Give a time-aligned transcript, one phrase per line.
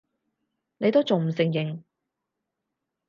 [0.79, 1.83] 你都仲唔承認！